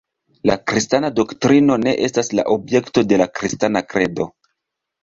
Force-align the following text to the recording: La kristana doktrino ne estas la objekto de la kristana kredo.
La 0.49 0.53
kristana 0.71 1.11
doktrino 1.19 1.77
ne 1.83 1.95
estas 2.09 2.35
la 2.41 2.47
objekto 2.57 3.07
de 3.13 3.25
la 3.25 3.33
kristana 3.39 3.89
kredo. 3.95 4.33